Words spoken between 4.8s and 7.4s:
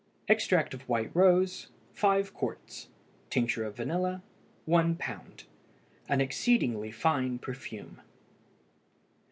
lb. An exceedingly fine